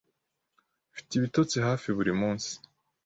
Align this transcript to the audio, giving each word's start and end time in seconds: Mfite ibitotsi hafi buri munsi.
Mfite 0.91 1.11
ibitotsi 1.15 1.55
hafi 1.67 1.87
buri 1.97 2.11
munsi. 2.19 2.51